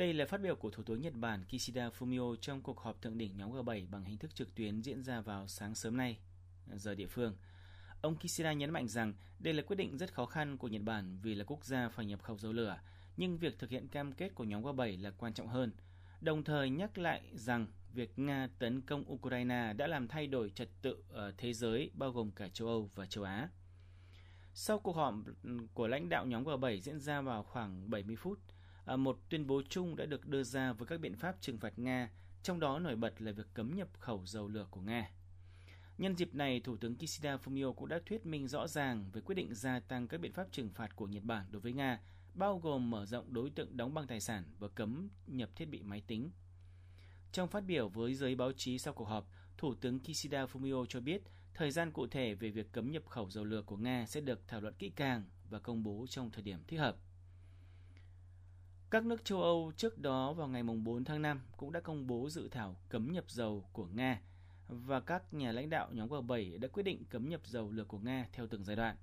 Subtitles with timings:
[0.00, 3.18] Đây là phát biểu của Thủ tướng Nhật Bản Kishida Fumio trong cuộc họp thượng
[3.18, 6.18] đỉnh nhóm G7 bằng hình thức trực tuyến diễn ra vào sáng sớm nay,
[6.74, 7.36] giờ địa phương.
[8.00, 11.18] Ông Kishida nhấn mạnh rằng đây là quyết định rất khó khăn của Nhật Bản
[11.22, 12.80] vì là quốc gia phải nhập khẩu dầu lửa,
[13.16, 15.72] nhưng việc thực hiện cam kết của nhóm G7 là quan trọng hơn.
[16.20, 20.68] Đồng thời nhắc lại rằng việc Nga tấn công Ukraine đã làm thay đổi trật
[20.82, 23.48] tự ở thế giới bao gồm cả châu Âu và châu Á.
[24.54, 25.14] Sau cuộc họp
[25.74, 28.38] của lãnh đạo nhóm G7 diễn ra vào khoảng 70 phút,
[28.84, 31.78] À, một tuyên bố chung đã được đưa ra với các biện pháp trừng phạt
[31.78, 32.10] Nga,
[32.42, 35.10] trong đó nổi bật là việc cấm nhập khẩu dầu lửa của Nga.
[35.98, 39.34] Nhân dịp này, Thủ tướng Kishida Fumio cũng đã thuyết minh rõ ràng về quyết
[39.34, 42.00] định gia tăng các biện pháp trừng phạt của Nhật Bản đối với Nga,
[42.34, 45.82] bao gồm mở rộng đối tượng đóng băng tài sản và cấm nhập thiết bị
[45.82, 46.30] máy tính.
[47.32, 49.26] Trong phát biểu với giới báo chí sau cuộc họp,
[49.58, 51.22] Thủ tướng Kishida Fumio cho biết
[51.54, 54.48] thời gian cụ thể về việc cấm nhập khẩu dầu lửa của Nga sẽ được
[54.48, 56.96] thảo luận kỹ càng và công bố trong thời điểm thích hợp.
[58.90, 62.30] Các nước châu Âu trước đó vào ngày 4 tháng 5 cũng đã công bố
[62.30, 64.20] dự thảo cấm nhập dầu của Nga
[64.68, 67.98] và các nhà lãnh đạo nhóm G7 đã quyết định cấm nhập dầu lửa của
[67.98, 68.96] Nga theo từng giai đoạn.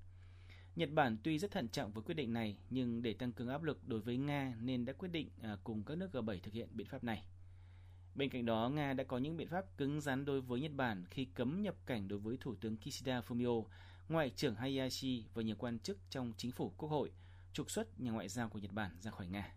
[0.76, 3.64] Nhật Bản tuy rất thận trọng với quyết định này nhưng để tăng cường áp
[3.64, 6.70] lực đối với Nga nên đã quyết định à, cùng các nước G7 thực hiện
[6.72, 7.24] biện pháp này.
[8.16, 11.06] Bên cạnh đó, Nga đã có những biện pháp cứng rắn đối với Nhật Bản
[11.10, 13.64] khi cấm nhập cảnh đối với Thủ tướng Kishida Fumio,
[14.10, 17.12] Ngoại trưởng Hayashi và nhiều quan chức trong chính phủ quốc hội,
[17.54, 19.54] trục xuất nhà ngoại giao của Nhật Bản ra khỏi Nga.